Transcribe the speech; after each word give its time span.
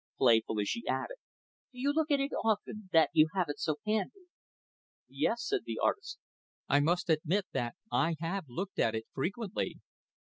Playfully, 0.17 0.65
she 0.65 0.87
added, 0.87 1.17
"Do 1.71 1.79
you 1.79 1.93
look 1.93 2.09
at 2.09 2.19
it 2.19 2.31
often? 2.43 2.89
that 2.91 3.11
you 3.13 3.27
have 3.35 3.49
it 3.49 3.59
so 3.59 3.75
handy?" 3.85 4.25
"Yes," 5.07 5.45
said 5.45 5.63
the 5.65 5.77
artist, 5.77 6.17
"I 6.67 6.79
must 6.79 7.07
admit 7.07 7.45
that 7.51 7.75
I 7.91 8.15
have 8.19 8.45
looked 8.47 8.79
at 8.79 8.95
it 8.95 9.05
frequently." 9.13 9.77